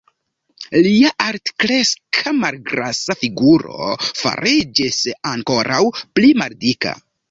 Lia 0.85 1.11
altkreska, 1.25 2.33
malgrasa 2.45 3.19
figuro 3.21 3.93
fariĝis 4.25 5.01
ankoraŭ 5.37 5.87
pli 6.19 6.39
maldika. 6.45 7.03